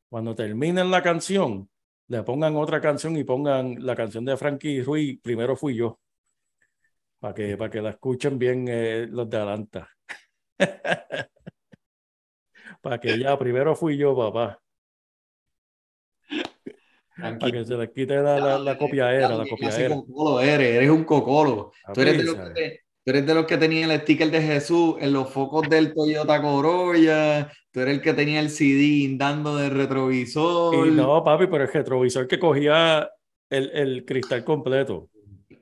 [0.10, 1.70] cuando terminen la canción,
[2.08, 6.00] le pongan otra canción y pongan la canción de Frankie Ruiz, primero fui yo,
[7.20, 9.90] para que, para que la escuchen bien eh, los de Atlanta.
[12.82, 14.62] para que ya, primero fui yo, papá,
[17.34, 19.96] para que se les quite la, la, la copiadera, la Casi copiadera.
[19.96, 21.72] cocolo eres, eres un cocolo.
[21.94, 24.32] Tú eres, de los Papi, que, te- tú eres de los que tenía el sticker
[24.32, 27.52] de Jesús en los focos del Toyota Corolla.
[27.72, 30.88] Tú eres el que tenía el CD dando de retrovisor.
[30.88, 33.10] Y no, papi, pero el retrovisor que cogía
[33.50, 35.10] el, el cristal completo.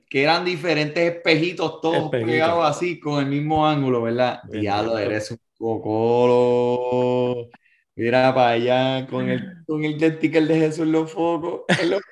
[0.08, 4.40] Que eran diferentes espejitos todos pegados así con el mismo ángulo, ¿verdad?
[4.48, 7.48] Diablo, eres un cocolo.
[7.96, 12.02] Mira para allá con el, con el sticker de Jesús en los focos, en, los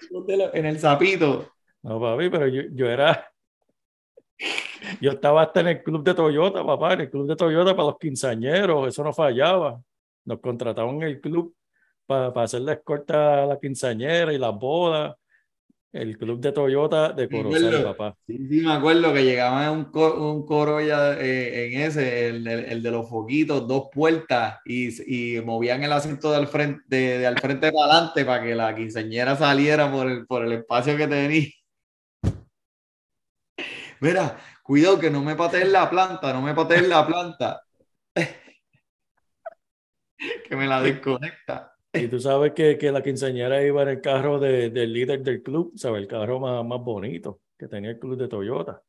[0.54, 1.52] el zapito.
[1.82, 3.28] No, papi, pero yo, yo era.
[5.00, 7.88] Yo estaba hasta en el club de Toyota, papá, en el club de Toyota para
[7.88, 9.80] los quinceañeros, eso no fallaba.
[10.24, 11.54] Nos contrataban en el club
[12.06, 15.16] para, para hacer la escolta a la quinceañera y las bodas.
[15.92, 18.16] El club de Toyota de Corozal, papá.
[18.26, 22.64] Sí, sí, me acuerdo que llegaba un, co- un Corolla eh, en ese, el, el-
[22.64, 27.18] el de los foquitos, dos puertas, y, y movían el asiento de al frente, de,
[27.18, 30.96] de al frente para adelante para que la quinceañera saliera por el, por el espacio
[30.96, 31.48] que tenía.
[34.00, 37.62] Mira, cuidado que no me pateen la planta, no me pateen la planta.
[40.48, 41.71] Que me la desconecta.
[41.94, 45.42] Y tú sabes que, que la quinceañera iba en el carro de- del líder del
[45.42, 46.00] club, ¿sabes?
[46.02, 48.82] El carro más, más bonito que tenía el club de Toyota.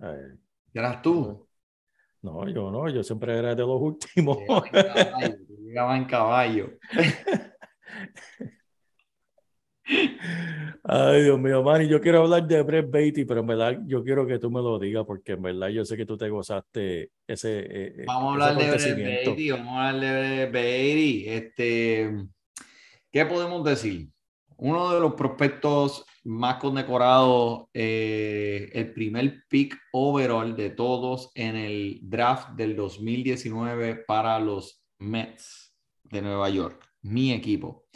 [0.00, 0.36] Eh,
[0.74, 1.46] ¿Eras tú?
[2.22, 4.38] no, yo no, yo siempre era de los últimos.
[4.38, 6.70] Llegaba en caballo, llegaba en caballo.
[10.84, 14.26] Ay, Dios mío, Manny, yo quiero hablar de Brett Beatty, pero en verdad yo quiero
[14.26, 17.60] que tú me lo digas porque en verdad yo sé que tú te gozaste ese,
[17.60, 19.26] eh, eh, Vamos a hablar de Brett.
[19.26, 21.28] Beatty, vamos a hablar de Brett Beatty.
[21.28, 22.26] Este,
[23.12, 24.08] ¿qué podemos decir?
[24.56, 32.00] Uno de los prospectos más condecorados, eh, el primer pick overall de todos en el
[32.02, 37.86] draft del 2019 para los Mets de Nueva York, mi equipo.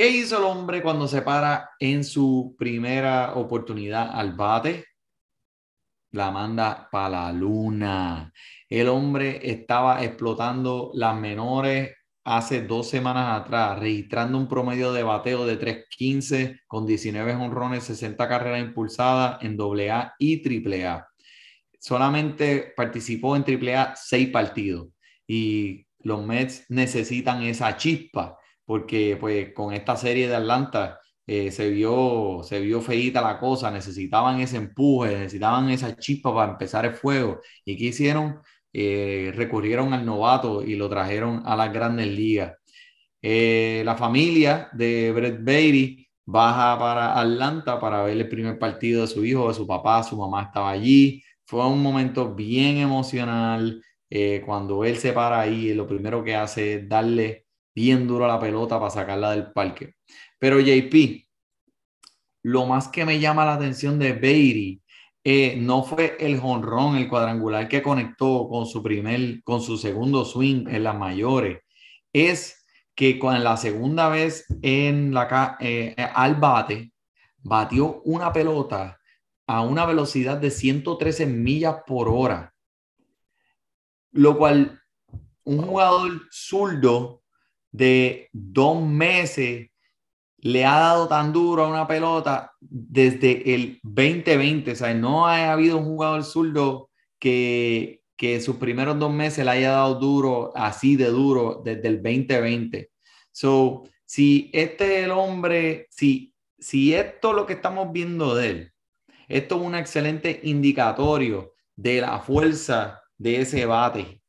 [0.00, 4.86] ¿Qué hizo el hombre cuando se para en su primera oportunidad al bate?
[6.12, 8.32] La manda para la luna.
[8.66, 15.44] El hombre estaba explotando las menores hace dos semanas atrás, registrando un promedio de bateo
[15.44, 21.08] de 3.15 con 19 jonrones, 60 carreras impulsadas en AA y AAA.
[21.78, 24.88] Solamente participó en AAA seis partidos
[25.26, 28.39] y los Mets necesitan esa chispa
[28.70, 33.68] porque pues con esta serie de Atlanta eh, se vio se vio feíta la cosa,
[33.72, 37.40] necesitaban ese empuje, necesitaban esa chispa para empezar el fuego.
[37.64, 38.40] ¿Y qué hicieron?
[38.72, 42.58] Eh, recurrieron al novato y lo trajeron a las grandes ligas.
[43.22, 49.08] Eh, la familia de Brett Beatty baja para Atlanta para ver el primer partido de
[49.08, 51.24] su hijo, de su papá, su mamá estaba allí.
[51.44, 53.82] Fue un momento bien emocional.
[54.46, 58.78] cuando él se para ahí, lo primero que hace es darle bien duro la pelota
[58.78, 59.94] para sacarla del parque.
[60.38, 61.26] Pero JP,
[62.42, 64.82] lo más que me llama la atención de Beatty
[65.22, 70.24] eh, no fue el jonrón, el cuadrangular que conectó con su primer, con su segundo
[70.24, 71.60] swing en las mayores,
[72.12, 76.92] es que con la segunda vez en la eh, al bate
[77.38, 78.98] batió una pelota
[79.46, 82.54] a una velocidad de 113 millas por hora,
[84.12, 84.80] lo cual
[85.44, 87.19] un jugador zurdo
[87.72, 89.70] de dos meses
[90.38, 94.72] le ha dado tan duro a una pelota desde el 2020.
[94.72, 99.50] O sea, no ha habido un jugador zurdo que, que sus primeros dos meses le
[99.50, 102.90] haya dado duro, así de duro, desde el 2020.
[103.32, 108.50] So, si este es el hombre, si, si esto es lo que estamos viendo de
[108.50, 108.72] él,
[109.28, 114.19] esto es un excelente indicatorio de la fuerza de ese bate.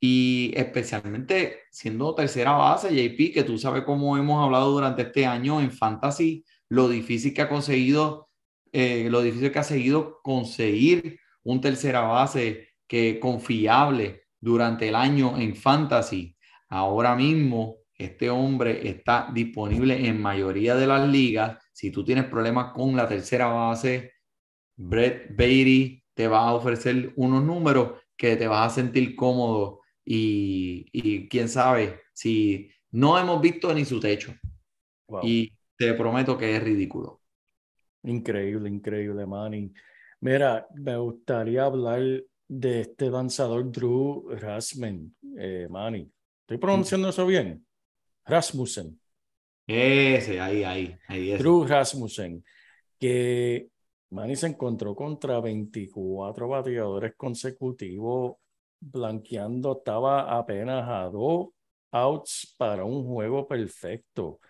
[0.00, 5.60] Y especialmente siendo tercera base, JP, que tú sabes cómo hemos hablado durante este año
[5.60, 8.28] en Fantasy, lo difícil que ha conseguido,
[8.72, 15.36] eh, lo difícil que ha seguido conseguir un tercera base que confiable durante el año
[15.38, 16.36] en Fantasy.
[16.68, 21.58] Ahora mismo, este hombre está disponible en mayoría de las ligas.
[21.72, 24.12] Si tú tienes problemas con la tercera base,
[24.76, 30.86] Brett Beatty te va a ofrecer unos números que te vas a sentir cómodo y,
[30.92, 34.32] y quién sabe si no hemos visto ni su techo
[35.08, 35.20] Wow.
[35.24, 37.20] y te prometo que es ridículo.
[38.04, 39.72] Increíble, increíble, Manny.
[40.20, 42.00] Mira, me gustaría hablar
[42.48, 46.10] de este lanzador Drew Rasmussen, eh, Manny.
[46.42, 47.66] ¿Estoy pronunciando eso bien?
[48.24, 48.98] Rasmussen.
[49.66, 51.38] Ese, ahí, ahí, ahí es.
[51.40, 52.44] Drew Rasmussen,
[52.98, 53.68] que
[54.10, 58.36] Manny se encontró contra 24 bateadores consecutivos,
[58.80, 61.48] blanqueando, estaba apenas a dos
[61.90, 64.40] outs para un juego perfecto.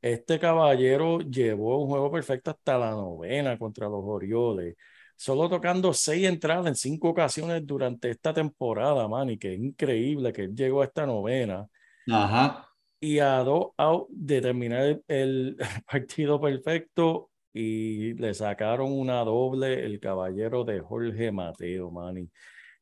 [0.00, 4.76] Este caballero llevó un juego perfecto hasta la novena contra los Orioles,
[5.16, 10.42] solo tocando seis entradas en cinco ocasiones durante esta temporada, Manny, que es increíble que
[10.42, 11.66] él llegó a esta novena
[12.10, 12.68] Ajá.
[13.00, 15.56] y a dos out de terminar el, el
[15.90, 22.30] partido perfecto y le sacaron una doble el caballero de Jorge Mateo, Manny.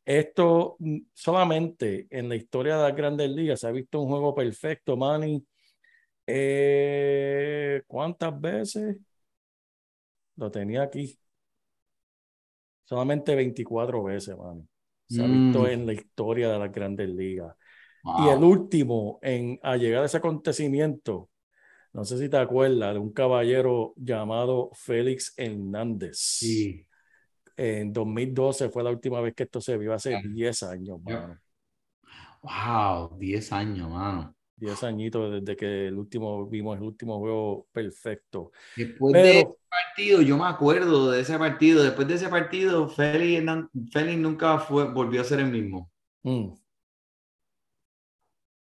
[0.05, 4.35] Esto mm, solamente en la historia de las grandes ligas se ha visto un juego
[4.35, 5.45] perfecto, Manny.
[6.27, 8.97] Eh, ¿cuántas veces?
[10.37, 11.19] Lo tenía aquí.
[12.85, 14.67] Solamente 24 veces, Manny.
[15.07, 15.69] Se ha visto Mm.
[15.69, 17.55] en la historia de las grandes ligas.
[18.15, 21.31] Y el último en a llegar a ese acontecimiento
[21.95, 26.19] No sé si te acuerdas de un caballero llamado Félix Hernández.
[26.19, 26.87] Sí.
[27.57, 30.29] En 2012 fue la última vez que esto se vio, hace Claro.
[30.31, 31.39] 10 años, mano.
[32.43, 34.35] Wow, 10 años, mano.
[34.57, 38.53] 10 añitos desde que el último, vimos el último juego perfecto.
[38.77, 41.83] Después de Pero- ese partido, yo me acuerdo de ese partido.
[41.83, 43.45] Después de ese partido, Félix,
[44.19, 45.91] nunca fue, volvió a ser el mismo.
[46.23, 46.53] Mm.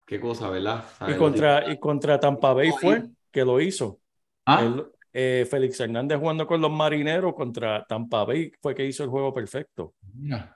[0.07, 0.85] Qué cosa, ¿verdad?
[1.07, 4.01] Y contra, y contra Tampa Bay fue que lo hizo.
[4.47, 4.87] Ah, Él,
[5.19, 9.33] eh, Félix Hernández jugando con los marineros contra Tampa Bay fue que hizo el juego
[9.35, 9.95] perfecto.
[10.15, 10.55] mira.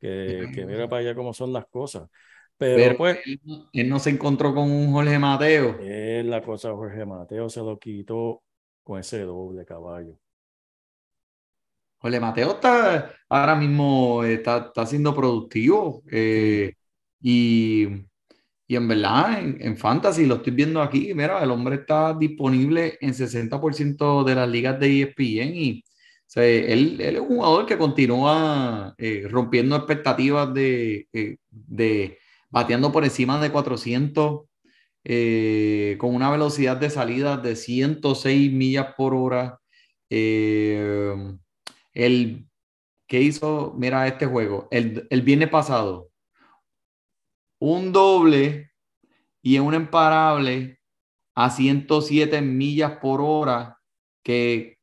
[0.00, 0.88] Que, que Mira.
[0.88, 2.08] para allá cómo son las cosas.
[2.56, 5.76] Pero, Pero pues, él, no- él no se encontró con un Jorge Mateo.
[5.78, 8.42] es la cosa, Jorge Mateo se lo quitó
[8.82, 10.18] con ese doble caballo.
[11.98, 16.74] Jorge Mateo está ahora mismo está, está siendo productivo eh,
[17.20, 17.86] y,
[18.66, 21.12] y en verdad en, en Fantasy lo estoy viendo aquí.
[21.14, 26.44] Mira, el hombre está disponible en 60% de las ligas de ESPN y o sea,
[26.44, 32.18] él, él es un jugador que continúa eh, rompiendo expectativas de, eh, de
[32.50, 34.42] bateando por encima de 400
[35.04, 39.60] eh, con una velocidad de salida de 106 millas por hora.
[40.08, 41.14] Eh,
[41.92, 42.46] el
[43.06, 46.10] que hizo, mira este juego, el, el viernes pasado,
[47.66, 48.72] un doble
[49.40, 50.80] y un imparable
[51.34, 53.78] a 107 millas por hora,
[54.22, 54.76] que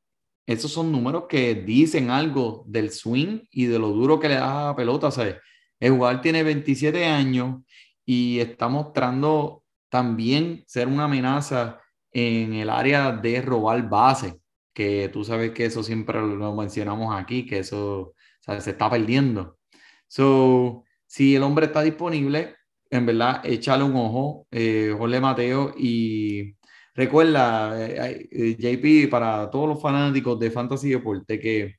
[0.48, 4.64] esos son números que dicen algo del swing y de lo duro que le da
[4.64, 5.08] a la pelota.
[5.08, 5.40] O sea,
[5.80, 7.62] el jugador tiene 27 años
[8.04, 11.80] y está mostrando también ser una amenaza
[12.12, 14.40] en el área de robar base
[14.74, 19.60] que tú sabes que eso siempre lo mencionamos aquí, que eso se está perdiendo.
[20.08, 22.56] So, si el hombre está disponible,
[22.92, 26.56] en verdad, échale un ojo, eh, Jorge Mateo, y
[26.94, 31.76] recuerda, eh, eh, JP, para todos los fanáticos de Fantasy Deporte, que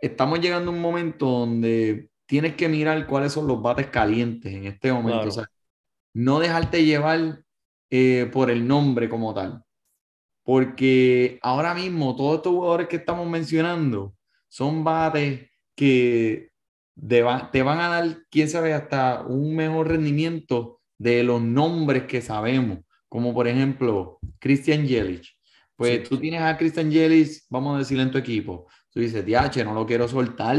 [0.00, 4.66] estamos llegando a un momento donde tienes que mirar cuáles son los bates calientes en
[4.66, 5.22] este momento.
[5.22, 5.30] Claro.
[5.30, 5.46] O sea,
[6.14, 7.44] no dejarte llevar
[7.90, 9.62] eh, por el nombre como tal.
[10.42, 14.14] Porque ahora mismo todos estos jugadores que estamos mencionando
[14.48, 16.50] son bates que
[17.22, 22.20] va- te van a dar, quién sabe, hasta un mejor rendimiento de los nombres que
[22.22, 22.78] sabemos.
[23.08, 25.36] Como por ejemplo, Christian Yelich.
[25.76, 26.04] Pues Sí.
[26.08, 28.66] tú tienes a Christian Yelich, vamos a decirle en tu equipo.
[28.90, 30.56] Tú dices, DH, no lo quiero soltar.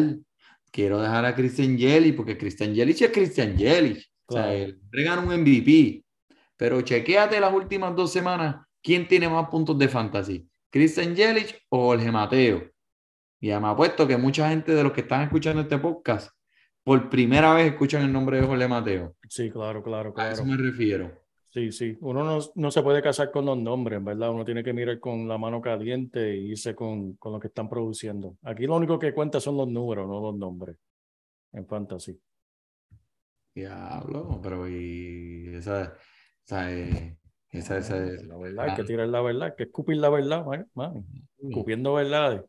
[0.72, 4.10] Quiero dejar a Christian Yelich porque Christian Yelich es Christian Yelich.
[4.28, 4.74] O sea, Claro.
[4.84, 6.04] hombre gana un MVP.
[6.58, 11.86] Pero chequéate las últimas dos semanas quién tiene más puntos de fantasy, Christian Yelich o
[11.88, 12.70] Jorge Mateo.
[13.40, 16.32] Y me apuesto que mucha gente de los que están escuchando este podcast
[16.84, 19.16] por primera vez escuchan el nombre de Jorge Mateo.
[19.28, 20.34] Sí, claro, claro, A claro.
[20.34, 21.12] eso me refiero.
[21.50, 21.98] Sí, sí.
[22.02, 24.30] Uno no, no se puede casar con los nombres, ¿verdad?
[24.30, 27.70] Uno tiene que mirar con la mano caliente e irse con, con lo que están
[27.70, 28.38] produciendo.
[28.44, 30.76] Aquí lo único que cuenta son los números, no los nombres.
[31.54, 32.20] En fantasy.
[33.56, 35.94] Diablo, pero y esa,
[36.46, 37.18] esa, eh,
[37.50, 40.70] esa, esa, La verdad, hay que tirar la verdad, hay que escupir la verdad, man,
[40.74, 41.06] man.
[41.40, 42.42] Escupiendo verdades.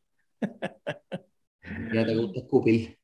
[1.93, 2.99] Ya te gusta escupir.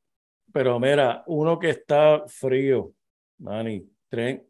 [0.51, 2.93] Pero mira, uno que está frío,
[3.39, 4.43] Manny, Trent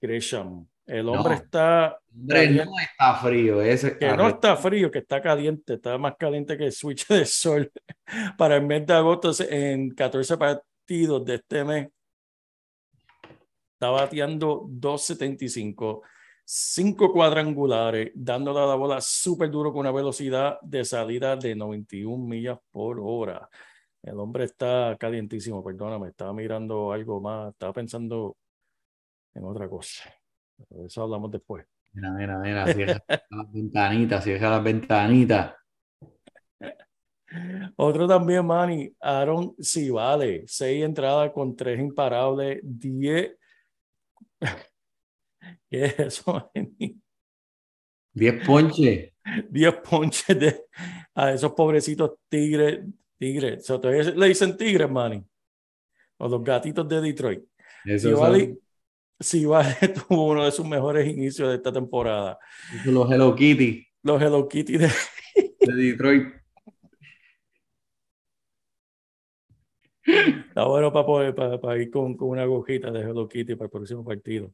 [0.00, 0.66] Gresham.
[0.86, 1.40] El hombre No.
[1.40, 3.62] está Hombre, no está frío.
[3.62, 7.24] Ese, que no está frío, que está caliente, está más caliente que el switch de
[7.24, 7.70] sol.
[8.38, 11.88] Para el mes de agosto, en 14 partidos de este mes,
[13.74, 16.02] está bateando 275,
[16.44, 22.26] 5 cuadrangulares, dándole a la bola súper duro con una velocidad de salida de 91
[22.26, 23.48] millas por hora.
[24.02, 28.36] El hombre está calientísimo, perdóname, estaba mirando algo más, estaba pensando
[29.34, 30.12] en otra cosa.
[30.68, 31.64] De eso hablamos después.
[31.92, 35.54] Mira, mira, mira, cierra las ventanitas, cierra las ventanitas.
[37.76, 43.36] Otro también, Manny, Aaron Civale, seis entradas con tres imparables, 10.
[45.70, 47.00] ¿Qué es eso, Manny?
[48.14, 49.12] 10 ponches.
[49.50, 50.64] 10 ponches de
[51.14, 52.80] a esos pobrecitos tigres,
[53.18, 53.68] tigres.
[53.70, 55.24] O sea, le dicen tigres, Manny.
[56.18, 57.44] O los gatitos de Detroit.
[57.84, 58.10] Eso
[59.22, 59.74] Civale
[60.08, 62.38] tuvo uno de sus mejores inicios de esta temporada.
[62.84, 64.90] los Hello Kitty Los Hello Kitty de
[65.66, 66.34] de Detroit.
[70.04, 73.66] Está bueno para, poder, para, para ir con, con una agujita de Hello Kitty para
[73.66, 74.52] el próximo partido.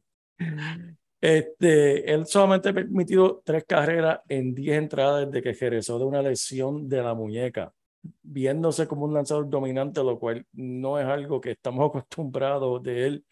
[1.21, 6.21] Este, él solamente ha permitido tres carreras en 10 entradas desde que regresó de una
[6.21, 7.73] lesión de la muñeca,
[8.21, 13.25] viéndose como un lanzador dominante, lo cual no es algo que estamos acostumbrados de él,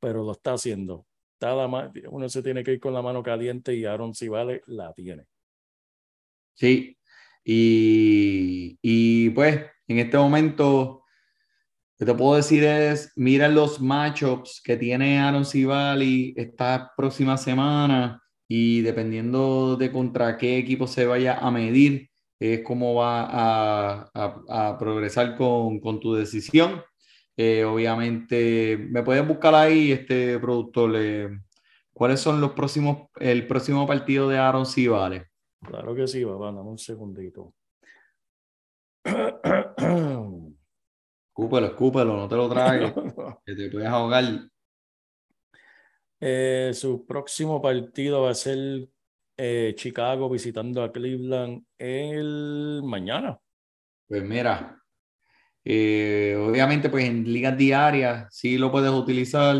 [0.00, 1.06] pero lo está haciendo.
[1.34, 4.92] está la uno se tiene que ir con la mano caliente y Aaron Civale la
[4.94, 5.24] tiene.
[6.54, 6.96] Sí,
[7.44, 11.04] y, y pues en este momento,
[11.98, 18.22] que te puedo decir es, mira los matchups que tiene Aaron Civali esta próxima semana
[18.48, 24.68] y dependiendo de contra qué equipo se vaya a medir, es cómo va a, a-
[24.68, 26.82] a progresar con, con tu decisión.
[27.36, 31.28] Eh, obviamente, me puedes buscar ahí, este productor, eh,
[31.92, 35.26] ¿cuáles son los próximos, el próximo partido de Aaron Civale?
[35.62, 37.52] Claro que sí, papá, dame un segundito.
[41.36, 42.94] Escúpelo, escúpelo, no te lo tragues,
[43.44, 44.24] que te puedes ahogar.
[46.18, 48.88] Eh, su próximo partido va a ser
[49.36, 53.38] eh, Chicago visitando a Cleveland el mañana.
[54.08, 54.82] Pues mira,
[55.64, 59.56] eh, obviamente pues en ligas diarias sí lo puedes utilizar,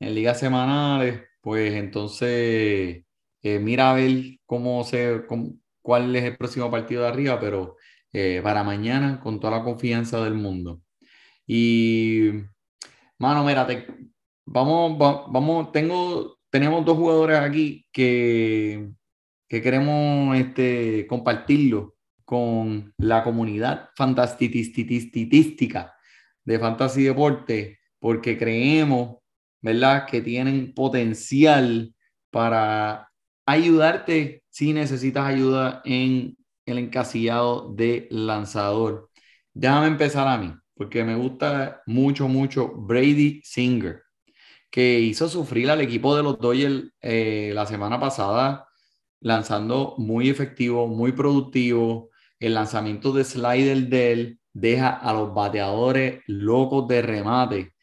[0.00, 3.04] en ligas semanales, pues entonces
[3.42, 7.76] mira a ver cómo se, cómo- cuál es el próximo partido de arriba, pero
[8.42, 10.82] para mañana con toda la confianza del mundo.
[11.46, 12.30] Y,
[13.18, 13.86] mano, mira, te-
[14.46, 18.90] vamos, va- vamos, tengo, tenemos dos jugadores aquí que,
[19.48, 25.94] que queremos este, compartirlo con la comunidad fantastitística
[26.44, 29.18] de Fantasy Deporte, porque creemos,
[29.60, 31.94] ¿verdad?, que tienen potencial
[32.30, 33.08] para
[33.46, 36.36] ayudarte si necesitas ayuda en
[36.66, 39.10] el encasillado de lanzador.
[39.54, 44.02] Déjame empezar a mí, porque me gusta mucho, mucho Brady Singer,
[44.70, 48.66] que hizo sufrir al equipo de los Dodgers eh, la semana pasada,
[49.20, 52.10] lanzando muy efectivo, muy productivo.
[52.40, 57.74] El lanzamiento de slider de él deja a los bateadores locos de remate.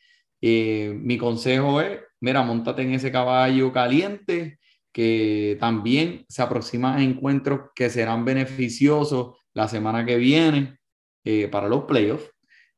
[0.42, 4.60] Eh, mi consejo es, mira, montate en ese caballo caliente
[4.92, 10.80] que también se aproxima a encuentros que serán beneficiosos la semana que viene
[11.24, 12.30] eh, para los playoffs,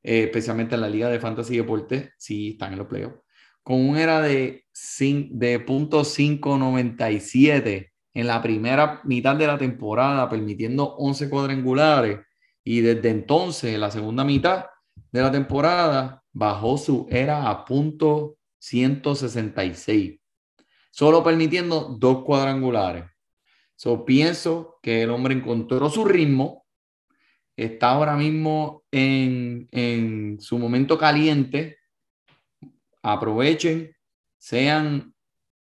[0.04, 3.20] eh, especialmente en la Liga de Fantasy Deportes, si están en los playoffs,
[3.64, 4.66] con un era de,
[4.99, 12.20] de .597 en la primera mitad de la temporada, permitiendo 11 cuadrangulares,
[12.64, 14.66] y desde entonces, en la segunda mitad
[15.12, 20.22] de la temporada, bajó su era a punto 166
[20.91, 23.06] solo permitiendo dos cuadrangulares.
[23.76, 26.61] So, pienso que el hombre encontró su ritmo,
[27.56, 31.78] está ahora mismo en, en su momento caliente.
[33.04, 33.95] Aprovechen,
[34.38, 35.14] sean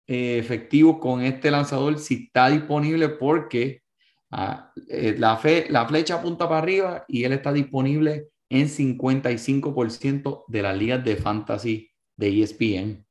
[0.07, 3.83] eh, efectivos con este lanzador si está disponible porque
[4.31, 10.43] ah, eh, la, fe, la flecha apunta para arriba y él está disponible en 55%
[10.47, 13.05] de las ligas de fantasy de ESPN.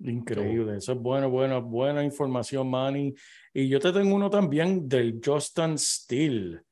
[0.00, 3.14] Increíble, eso es bueno, buena, buena información, Manny.
[3.52, 6.62] Y yo te tengo uno también del Justin Steele.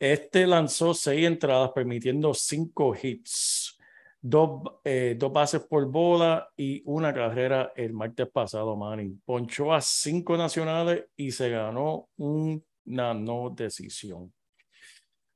[0.00, 3.78] Este lanzó seis entradas, permitiendo cinco hits,
[4.18, 9.18] dos, eh, dos bases por bola y una carrera el martes pasado, Manny.
[9.26, 14.32] Ponchó a cinco nacionales y se ganó una no decisión.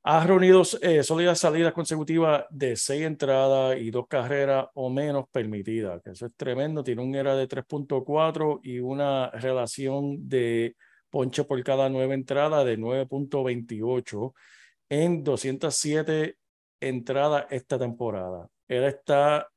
[0.03, 6.01] Ha reunido eh, sólidas salidas consecutivas de seis entradas y dos carreras o menos permitidas,
[6.03, 6.83] que eso es tremendo.
[6.83, 10.75] Tiene un ERA de 3.4 y una relación de
[11.15, 14.35] ponche por cada nueve entradas de 9.28
[14.89, 16.37] en 207
[16.81, 18.49] entradas esta temporada.
[18.67, 19.49] Él está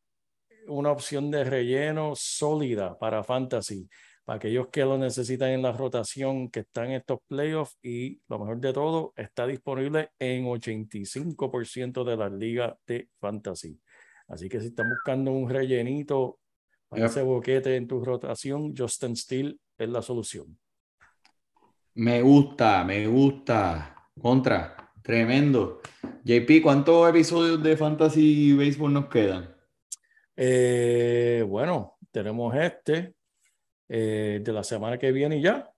[0.68, 3.89] una opción de relleno sólida para Fantasy,
[4.24, 8.38] para aquellos que lo necesitan en la rotación, que están en estos playoffs y lo
[8.38, 13.82] mejor de todo, está disponible en 85% de las ligas de Fantasy.
[14.28, 16.38] Así que si están buscando un rellenito
[16.88, 17.10] para Yep.
[17.10, 20.55] ese boquete en tu rotación, Justin Steele es la solución.
[21.98, 23.95] Me gusta, me gusta.
[24.22, 25.82] Contra, tremendo.
[26.24, 29.50] JP, ¿cuántos episodios de Fantasy Baseball nos quedan?
[30.36, 33.16] Eh, bueno, tenemos este
[33.89, 35.72] eh, de la semana que viene y ya.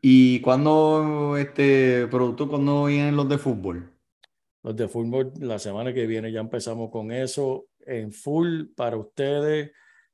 [0.00, 3.92] ¿Y cuándo, este producto, cuándo vienen los de fútbol?
[4.62, 9.72] Los de fútbol, la semana que viene ya empezamos con eso en full para ustedes.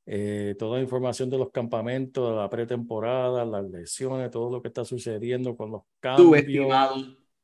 [0.09, 4.69] Eh, toda la información de los campamentos, de la pretemporada, las lesiones, todo lo que
[4.69, 6.27] está sucediendo con los cambios.
[6.27, 6.95] Subestimado,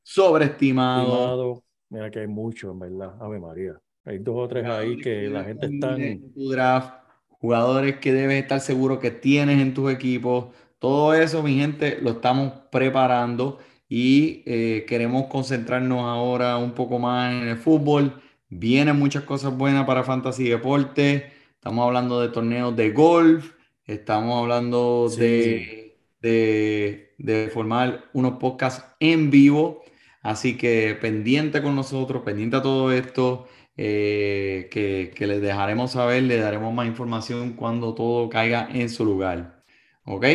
[0.01, 1.03] sobreestimado.
[1.03, 1.64] estimado.
[1.89, 3.18] Mira que hay mucho, en verdad.
[3.20, 3.78] Ave María.
[4.05, 6.93] Hay dos o tres ahí que la gente está En tu draft,
[7.28, 10.47] jugadores que debes estar seguro que tienes en tus equipos.
[10.80, 13.59] Todo eso, mi gente, lo estamos preparando
[13.89, 18.22] y eh, queremos concentrarnos ahora un poco más en el fútbol.
[18.47, 21.42] Vienen muchas cosas buenas para Fantasy Deporte.
[21.64, 23.53] Estamos hablando de torneos de golf,
[23.86, 25.22] estamos hablando Sí.
[25.22, 29.82] de, de, de formar unos podcasts en vivo.
[30.22, 33.47] Así que pendiente con nosotros, pendiente a todo esto,
[33.78, 39.05] eh, que, que les dejaremos saber, les daremos más información cuando todo caiga en su
[39.05, 39.64] lugar.
[40.03, 40.26] ¿Ok?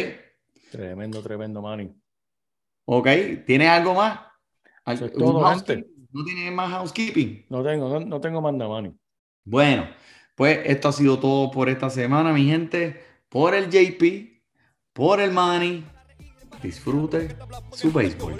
[0.72, 1.92] Tremendo, tremendo, Manny.
[2.86, 3.06] ¿Ok?
[3.46, 4.20] ¿Tienes algo más?
[4.86, 5.12] Eso es.
[5.14, 7.44] ¿No tienes más housekeeping?
[7.50, 8.94] No tengo, no, no tengo más nada, Manny.
[9.44, 9.88] Bueno,
[10.38, 13.02] pues esto ha sido todo por esta semana, mi gente.
[13.28, 14.40] Por el JP,
[14.92, 15.84] por el Manny.
[16.62, 17.36] Disfrute
[17.72, 18.36] su béisbol.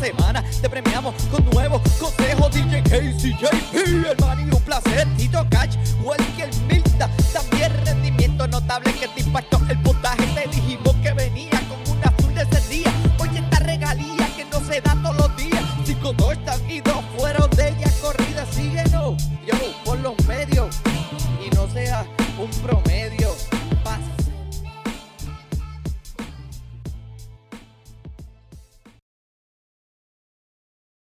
[0.00, 5.78] semana te premiamos con nuevos consejos DJ Casey, JP, el Manny, un placer Tito Cash,